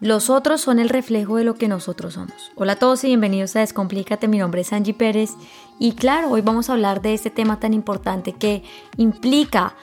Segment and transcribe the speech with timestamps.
[0.00, 2.52] Los otros son el reflejo de lo que nosotros somos.
[2.54, 4.28] Hola a todos y bienvenidos a Descomplícate.
[4.28, 5.32] Mi nombre es Angie Pérez
[5.78, 8.62] y claro, hoy vamos a hablar de este tema tan importante que
[8.96, 9.76] implica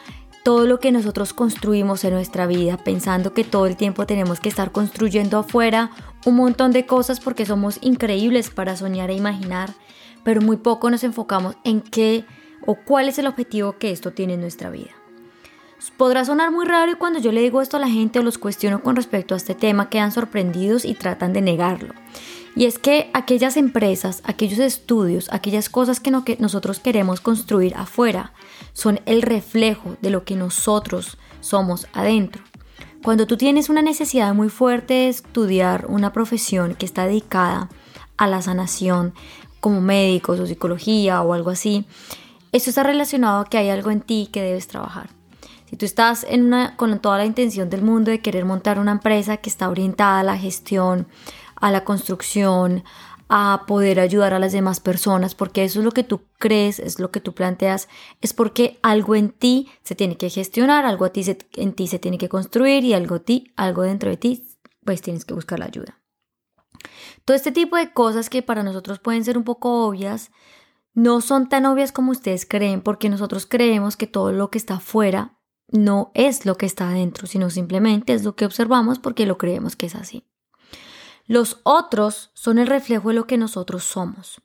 [0.43, 4.49] todo lo que nosotros construimos en nuestra vida, pensando que todo el tiempo tenemos que
[4.49, 5.91] estar construyendo afuera
[6.25, 9.69] un montón de cosas porque somos increíbles para soñar e imaginar,
[10.23, 12.25] pero muy poco nos enfocamos en qué
[12.65, 14.95] o cuál es el objetivo que esto tiene en nuestra vida.
[15.95, 18.37] Podrá sonar muy raro y cuando yo le digo esto a la gente o los
[18.37, 21.93] cuestiono con respecto a este tema quedan sorprendidos y tratan de negarlo.
[22.55, 28.33] Y es que aquellas empresas, aquellos estudios, aquellas cosas que, nosotros queremos construir afuera
[28.73, 32.43] son el reflejo de lo que nosotros somos adentro.
[33.03, 37.69] Cuando tú tienes una necesidad muy fuerte de estudiar una profesión que está dedicada
[38.17, 39.13] a la sanación,
[39.59, 41.85] como médicos o psicología o algo así,
[42.51, 45.16] eso está relacionado a que hay algo en ti que debes trabajar.
[45.69, 48.93] Si tú estás en una, con toda la intención del mundo de querer montar una
[48.93, 51.07] empresa que está orientada a la gestión,
[51.55, 52.83] a la construcción,
[53.29, 56.99] a poder ayudar a las demás personas, porque eso es lo que tú crees, es
[56.99, 57.89] lo que tú planteas,
[58.21, 61.99] es porque algo en ti se tiene que gestionar, algo a ti en ti se
[61.99, 64.47] tiene que construir y algo, ti, algo dentro de ti,
[64.85, 65.99] pues tienes que buscar la ayuda.
[67.25, 70.31] Todo este tipo de cosas que para nosotros pueden ser un poco obvias,
[70.93, 74.75] no son tan obvias como ustedes creen, porque nosotros creemos que todo lo que está
[74.75, 75.36] afuera
[75.69, 79.75] no es lo que está adentro, sino simplemente es lo que observamos porque lo creemos
[79.75, 80.23] que es así.
[81.25, 84.41] Los otros son el reflejo de lo que nosotros somos.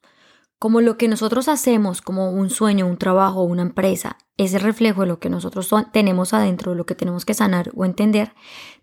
[0.59, 5.03] Como lo que nosotros hacemos, como un sueño, un trabajo, una empresa, es el reflejo
[5.03, 8.35] de lo que nosotros tenemos adentro, de lo que tenemos que sanar o entender,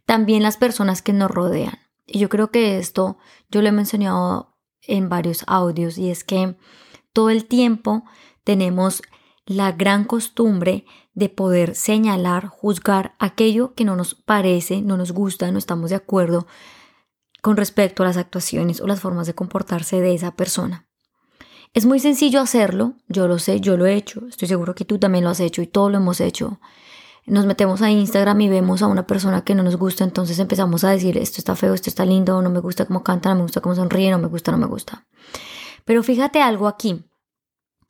[0.05, 1.77] también las personas que nos rodean.
[2.05, 3.17] Y yo creo que esto
[3.49, 6.57] yo lo he mencionado en varios audios y es que
[7.13, 8.03] todo el tiempo
[8.43, 9.01] tenemos
[9.45, 10.85] la gran costumbre
[11.19, 15.97] de poder señalar, juzgar aquello que no nos parece, no nos gusta, no estamos de
[15.97, 16.47] acuerdo
[17.41, 20.87] con respecto a las actuaciones o las formas de comportarse de esa persona.
[21.73, 24.97] Es muy sencillo hacerlo, yo lo sé, yo lo he hecho, estoy seguro que tú
[24.97, 26.59] también lo has hecho y todos lo hemos hecho.
[27.27, 30.83] Nos metemos a Instagram y vemos a una persona que no nos gusta, entonces empezamos
[30.83, 33.41] a decir esto está feo, esto está lindo, no me gusta cómo canta, no me
[33.43, 35.05] gusta cómo sonríe, no me gusta, no me gusta.
[35.85, 37.03] Pero fíjate algo aquí.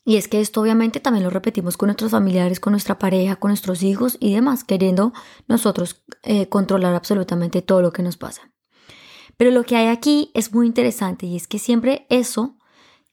[0.05, 3.49] Y es que esto obviamente también lo repetimos con nuestros familiares, con nuestra pareja, con
[3.49, 5.13] nuestros hijos y demás, queriendo
[5.47, 8.51] nosotros eh, controlar absolutamente todo lo que nos pasa.
[9.37, 12.57] Pero lo que hay aquí es muy interesante y es que siempre eso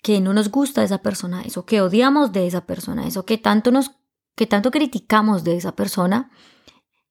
[0.03, 3.39] que no nos gusta de esa persona, eso que odiamos de esa persona, eso que
[3.39, 3.91] tanto nos
[4.37, 6.31] que tanto criticamos de esa persona,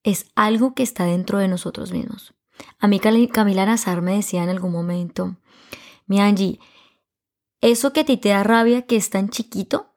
[0.04, 2.36] es algo que está dentro de nosotros mismos.
[2.80, 5.36] A mí Camila Nazar me decía en algún momento,
[6.06, 6.60] mi Angie,
[7.72, 9.96] eso que a ti te da rabia que es tan chiquito,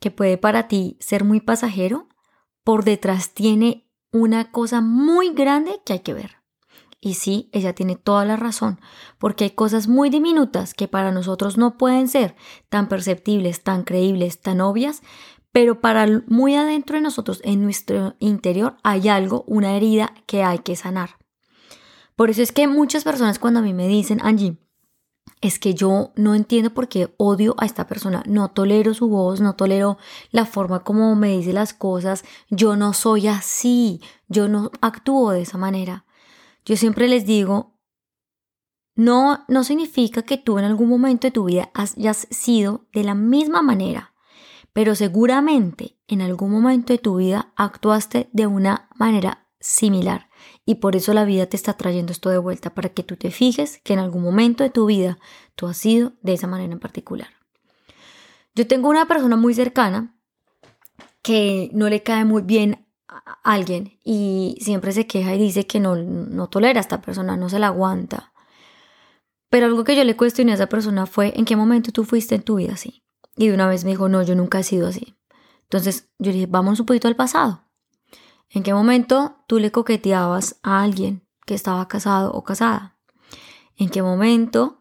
[0.00, 2.08] que puede para ti ser muy pasajero,
[2.64, 6.36] por detrás tiene una cosa muy grande que hay que ver.
[7.00, 8.80] Y sí, ella tiene toda la razón,
[9.18, 12.34] porque hay cosas muy diminutas que para nosotros no pueden ser
[12.68, 15.02] tan perceptibles, tan creíbles, tan obvias,
[15.52, 20.58] pero para muy adentro de nosotros, en nuestro interior, hay algo, una herida que hay
[20.58, 21.16] que sanar.
[22.16, 24.58] Por eso es que muchas personas cuando a mí me dicen, Angie,
[25.40, 29.40] es que yo no entiendo por qué odio a esta persona, no tolero su voz,
[29.40, 29.98] no tolero
[30.30, 35.42] la forma como me dice las cosas, yo no soy así, yo no actúo de
[35.42, 36.06] esa manera.
[36.64, 37.78] Yo siempre les digo,
[38.96, 43.14] no, no significa que tú en algún momento de tu vida hayas sido de la
[43.14, 44.14] misma manera,
[44.72, 50.28] pero seguramente en algún momento de tu vida actuaste de una manera similar.
[50.64, 53.30] Y por eso la vida te está trayendo esto de vuelta, para que tú te
[53.30, 55.18] fijes que en algún momento de tu vida
[55.54, 57.28] tú has sido de esa manera en particular.
[58.54, 60.16] Yo tengo una persona muy cercana
[61.22, 65.80] que no le cae muy bien a alguien y siempre se queja y dice que
[65.80, 68.32] no, no tolera a esta persona, no se la aguanta.
[69.50, 72.34] Pero algo que yo le cuestioné a esa persona fue, ¿en qué momento tú fuiste
[72.36, 73.02] en tu vida así?
[73.36, 75.16] Y de una vez me dijo, no, yo nunca he sido así.
[75.64, 77.65] Entonces yo le dije, vamos un poquito al pasado.
[78.48, 82.98] ¿En qué momento tú le coqueteabas a alguien que estaba casado o casada?
[83.76, 84.80] ¿En qué momento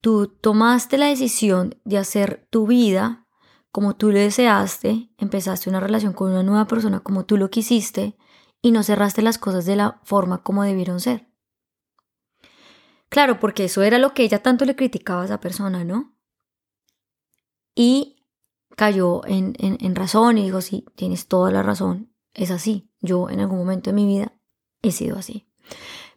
[0.00, 3.26] tú tomaste la decisión de hacer tu vida
[3.70, 8.16] como tú lo deseaste, empezaste una relación con una nueva persona como tú lo quisiste
[8.62, 11.28] y no cerraste las cosas de la forma como debieron ser?
[13.08, 16.16] Claro, porque eso era lo que ella tanto le criticaba a esa persona, ¿no?
[17.74, 18.24] Y
[18.76, 22.90] cayó en, en razón y dijo, sí, tienes toda la razón, es así.
[23.00, 24.32] Yo en algún momento de mi vida
[24.82, 25.46] he sido así.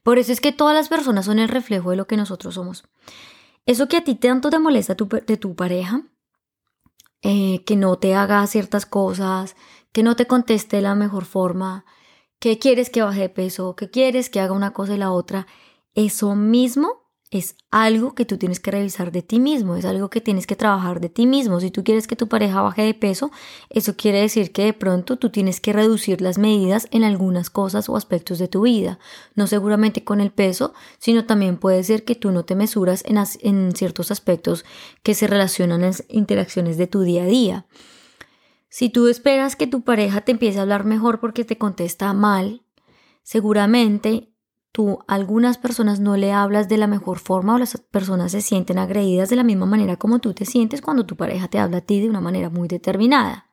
[0.03, 2.83] Por eso es que todas las personas son el reflejo de lo que nosotros somos.
[3.65, 6.03] Eso que a ti tanto te molesta de tu pareja,
[7.21, 9.55] eh, que no te haga ciertas cosas,
[9.91, 11.85] que no te conteste de la mejor forma,
[12.39, 15.47] que quieres que baje de peso, que quieres que haga una cosa y la otra,
[15.95, 20.21] Eso mismo es algo que tú tienes que revisar de ti mismo, es algo que
[20.21, 21.59] tienes que trabajar de ti mismo.
[21.59, 23.31] Si tú quieres que tu pareja baje de peso,
[23.69, 27.89] eso quiere decir que de pronto tú tienes que reducir las medidas en algunas cosas
[27.89, 28.97] o aspectos de tu vida.
[29.35, 33.17] No seguramente con el peso, sino también puede ser que tú no te mesuras en,
[33.41, 34.63] en ciertos aspectos
[35.03, 37.65] que se relacionan en las interacciones de tu día a día.
[38.69, 42.63] Si tú esperas que tu pareja te empiece a hablar mejor porque te contesta mal,
[43.23, 44.29] seguramente
[44.77, 48.77] tú algunas personas no le hablas de la mejor forma o las personas se sienten
[48.77, 51.81] agredidas de la misma manera como tú te sientes cuando tu pareja te habla a
[51.81, 53.49] ti de una manera muy determinada.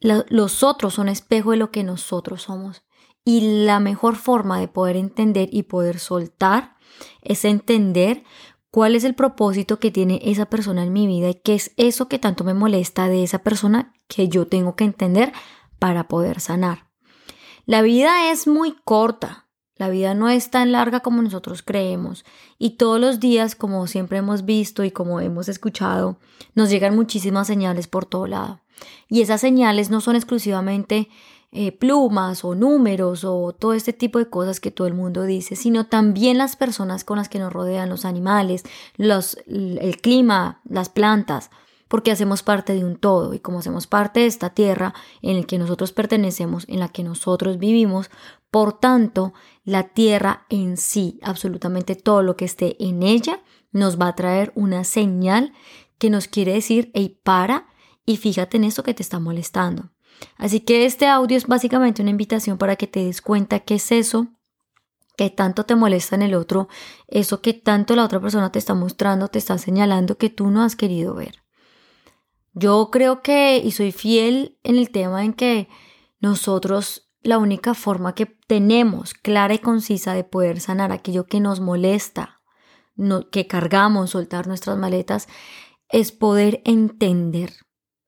[0.00, 2.86] los otros son espejo de lo que nosotros somos.
[3.22, 6.74] Y la mejor forma de poder entender y poder soltar
[7.20, 8.24] es entender
[8.70, 12.08] cuál es el propósito que tiene esa persona en mi vida y qué es eso
[12.08, 15.34] que tanto me molesta de esa persona que yo tengo que entender
[15.78, 16.88] para poder sanar.
[17.66, 19.49] La vida es muy corta,
[19.80, 22.26] la vida no es tan larga como nosotros creemos
[22.58, 26.18] y todos los días, como siempre hemos visto y como hemos escuchado,
[26.54, 28.60] nos llegan muchísimas señales por todo lado.
[29.08, 31.08] Y esas señales no son exclusivamente
[31.50, 35.56] eh, plumas o números o todo este tipo de cosas que todo el mundo dice,
[35.56, 38.64] sino también las personas con las que nos rodean, los animales,
[38.98, 41.50] los, el clima, las plantas
[41.90, 45.42] porque hacemos parte de un todo y como hacemos parte de esta tierra en la
[45.44, 48.10] que nosotros pertenecemos, en la que nosotros vivimos,
[48.52, 49.34] por tanto,
[49.64, 53.42] la tierra en sí, absolutamente todo lo que esté en ella,
[53.72, 55.52] nos va a traer una señal
[55.98, 57.66] que nos quiere decir, hey, para
[58.06, 59.90] y fíjate en eso que te está molestando.
[60.36, 63.90] Así que este audio es básicamente una invitación para que te des cuenta qué es
[63.90, 64.28] eso
[65.16, 66.68] que tanto te molesta en el otro,
[67.08, 70.62] eso que tanto la otra persona te está mostrando, te está señalando que tú no
[70.62, 71.42] has querido ver.
[72.52, 75.68] Yo creo que, y soy fiel en el tema en que
[76.20, 81.60] nosotros la única forma que tenemos clara y concisa de poder sanar aquello que nos
[81.60, 82.40] molesta,
[83.30, 85.28] que cargamos, soltar nuestras maletas,
[85.88, 87.52] es poder entender.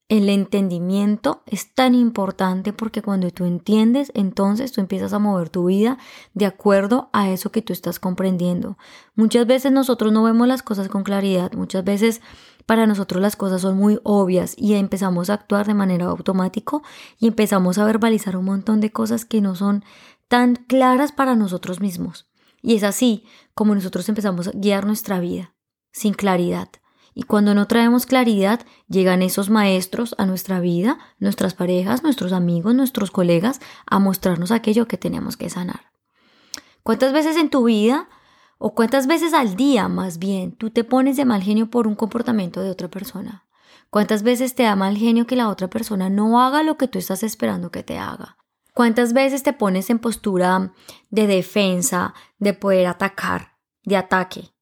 [0.08, 5.66] El entendimiento es tan importante porque cuando tú entiendes, entonces tú empiezas a mover tu
[5.66, 5.96] vida
[6.34, 8.76] de acuerdo a eso que tú estás comprendiendo.
[9.14, 12.20] Muchas veces nosotros no vemos las cosas con claridad, muchas veces
[12.66, 16.78] para nosotros las cosas son muy obvias y empezamos a actuar de manera automática
[17.18, 19.84] y empezamos a verbalizar un montón de cosas que no son
[20.28, 22.28] tan claras para nosotros mismos.
[22.62, 23.24] Y es así
[23.54, 25.54] como nosotros empezamos a guiar nuestra vida,
[25.92, 26.68] sin claridad.
[27.14, 32.74] Y cuando no traemos claridad, llegan esos maestros a nuestra vida, nuestras parejas, nuestros amigos,
[32.74, 35.92] nuestros colegas, a mostrarnos aquello que tenemos que sanar.
[36.82, 38.08] ¿Cuántas veces en tu vida
[38.64, 41.96] ¿O cuántas veces al día, más bien, tú te pones de mal genio por un
[41.96, 43.44] comportamiento de otra persona?
[43.90, 47.00] ¿Cuántas veces te da mal genio que la otra persona no haga lo que tú
[47.00, 48.38] estás esperando que te haga?
[48.72, 50.72] ¿Cuántas veces te pones en postura
[51.10, 54.54] de defensa, de poder atacar, de ataque?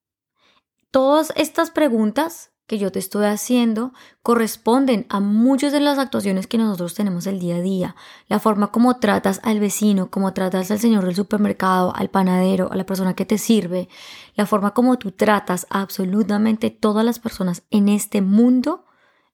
[0.90, 6.56] Todas estas preguntas que yo te estoy haciendo corresponden a muchas de las actuaciones que
[6.56, 7.96] nosotros tenemos el día a día.
[8.28, 12.76] La forma como tratas al vecino, como tratas al señor del supermercado, al panadero, a
[12.76, 13.88] la persona que te sirve,
[14.36, 18.84] la forma como tú tratas absolutamente todas las personas en este mundo,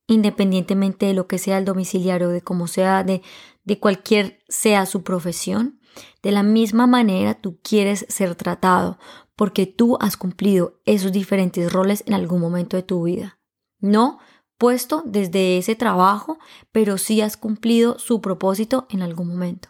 [0.06, 3.20] independientemente de lo que sea el domiciliario, de cómo sea, de,
[3.64, 5.78] de cualquier sea su profesión,
[6.22, 8.98] de la misma manera tú quieres ser tratado
[9.36, 13.38] porque tú has cumplido esos diferentes roles en algún momento de tu vida.
[13.78, 14.18] No
[14.58, 16.38] puesto desde ese trabajo,
[16.72, 19.68] pero sí has cumplido su propósito en algún momento.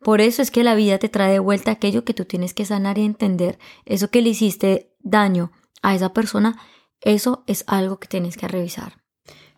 [0.00, 2.66] Por eso es que la vida te trae de vuelta aquello que tú tienes que
[2.66, 3.58] sanar y entender.
[3.84, 6.58] Eso que le hiciste daño a esa persona,
[7.00, 9.02] eso es algo que tienes que revisar.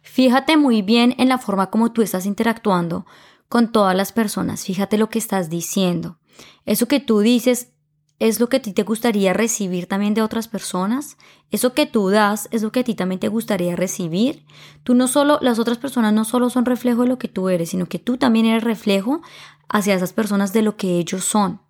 [0.03, 3.07] Fíjate muy bien en la forma como tú estás interactuando
[3.49, 4.65] con todas las personas.
[4.65, 6.19] Fíjate lo que estás diciendo.
[6.65, 7.73] Eso que tú dices
[8.19, 11.19] es lo que a ti te gustaría recibir también de otras personas.
[11.51, 14.45] Eso que tú das es lo que a ti también te gustaría recibir.
[14.85, 17.71] Tú no solo, las otras personas no solo son reflejo de lo que tú eres,
[17.71, 19.21] sino que tú también eres reflejo
[19.69, 21.61] hacia esas personas de lo que ellos son.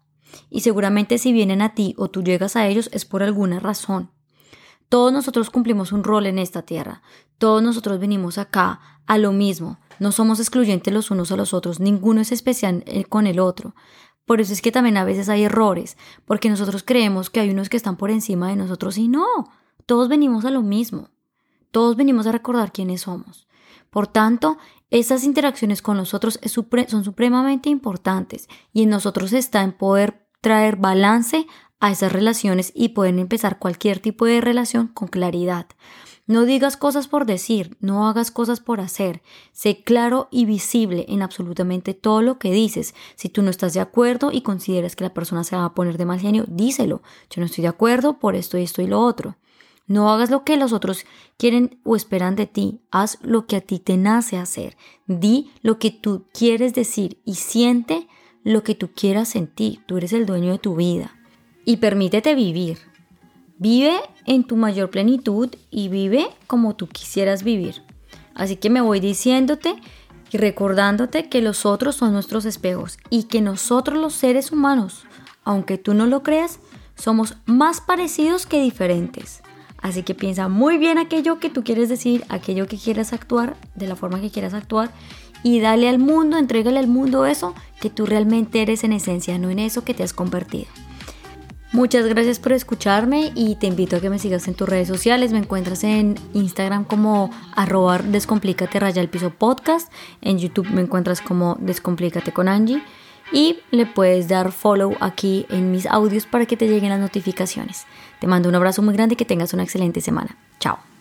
[0.48, 4.10] Y seguramente si vienen a ti o tú llegas a ellos es por alguna razón.
[4.88, 7.02] Todos nosotros cumplimos un rol en esta tierra.
[7.38, 9.78] Todos nosotros venimos acá a lo mismo.
[9.98, 11.80] No somos excluyentes los unos a los otros.
[11.80, 13.74] Ninguno es especial eh, con el otro.
[14.26, 17.68] Por eso es que también a veces hay errores, porque nosotros creemos que hay unos
[17.68, 19.24] que están por encima de nosotros y no,
[19.86, 21.10] todos venimos a lo mismo,
[21.70, 23.46] todos venimos a recordar quiénes somos.
[23.88, 24.58] Por tanto,
[24.90, 26.40] esas interacciones con nosotros
[26.86, 31.46] son supremamente importantes y en nosotros está en poder traer balance
[31.80, 35.66] a esas relaciones y poder empezar cualquier tipo de relación con claridad.
[36.26, 39.22] No digas cosas por decir, no hagas cosas por hacer.
[39.52, 42.94] Sé claro y visible en absolutamente todo lo que dices.
[43.14, 45.98] Si tú no estás de acuerdo y consideras que la persona se va a poner
[45.98, 47.00] de mal genio, díselo.
[47.30, 49.36] Yo no estoy de acuerdo por esto y esto y lo otro.
[49.86, 51.04] No hagas lo que los otros
[51.36, 52.80] quieren o esperan de ti.
[52.90, 54.76] Haz lo que a ti te nace hacer.
[55.06, 58.08] Di lo que tú quieres decir y siente
[58.42, 59.84] lo que tú quieras sentir.
[59.86, 61.14] Tú eres el dueño de tu vida.
[61.64, 62.78] Y permítete vivir.
[63.58, 67.82] Vive en tu mayor plenitud y vive como tú quisieras vivir.
[68.34, 69.76] Así que me voy diciéndote
[70.30, 75.04] y recordándote que los otros son nuestros espejos y que nosotros los seres humanos,
[75.44, 76.58] aunque tú no lo creas,
[76.96, 79.42] somos más parecidos que diferentes.
[79.80, 83.86] Así que piensa muy bien aquello que tú quieres decir, aquello que quieras actuar, de
[83.86, 84.90] la forma que quieras actuar
[85.42, 89.48] y dale al mundo, entrégale al mundo eso que tú realmente eres en esencia, no
[89.48, 90.66] en eso que te has convertido.
[91.72, 95.32] Muchas gracias por escucharme y te invito a que me sigas en tus redes sociales.
[95.32, 99.92] Me encuentras en Instagram como arroba descomplícate raya el piso podcast.
[100.22, 102.82] En YouTube me encuentras como descomplícate con Angie.
[103.32, 107.84] Y le puedes dar follow aquí en mis audios para que te lleguen las notificaciones.
[108.20, 110.36] Te mando un abrazo muy grande y que tengas una excelente semana.
[110.60, 110.95] Chao.